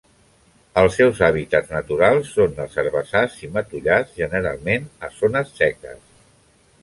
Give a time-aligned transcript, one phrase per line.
[0.83, 6.01] Els seus hàbitats naturals són els herbassars i matollars, generalment a zones seques.